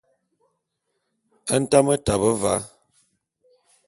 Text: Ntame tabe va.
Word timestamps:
Ntame 1.63 1.95
tabe 2.05 2.31
va. 2.41 2.53